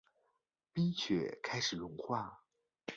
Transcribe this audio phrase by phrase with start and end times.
[0.73, 2.43] 冰雪开始融化